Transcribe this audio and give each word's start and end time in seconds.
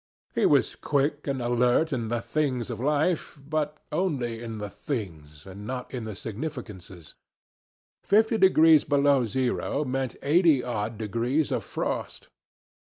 He 0.33 0.47
was 0.47 0.75
quick 0.75 1.27
and 1.27 1.43
alert 1.43 1.93
in 1.93 2.07
the 2.07 2.21
things 2.21 2.71
of 2.71 2.79
life, 2.79 3.37
but 3.47 3.77
only 3.91 4.41
in 4.41 4.57
the 4.57 4.67
things, 4.67 5.45
and 5.45 5.67
not 5.67 5.93
in 5.93 6.05
the 6.05 6.15
significances. 6.15 7.13
Fifty 8.03 8.39
degrees 8.39 8.83
below 8.83 9.27
zero 9.27 9.85
meant 9.85 10.15
eighty 10.23 10.63
odd 10.63 10.97
degrees 10.97 11.51
of 11.51 11.63
frost. 11.63 12.29